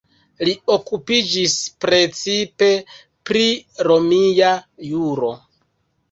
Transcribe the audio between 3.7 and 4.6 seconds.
romia